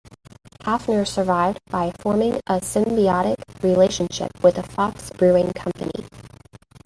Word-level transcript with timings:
Hafner 0.65 1.05
survived 1.05 1.59
by 1.69 1.91
forming 1.99 2.33
a 2.47 2.53
symbiotic 2.59 3.35
relationship 3.61 4.31
with 4.41 4.55
the 4.55 4.63
Fox 4.63 5.11
Brewing 5.11 5.53
Company. 5.53 6.07